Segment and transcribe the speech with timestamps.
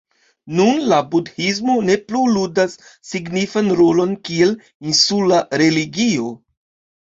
[0.59, 2.73] Nun la budhismo ne plu ludas
[3.09, 4.57] signifan rolon kiel
[4.93, 6.33] insula religio.